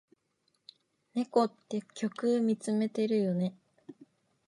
[1.13, 3.55] 猫って虚空みつめてるよね。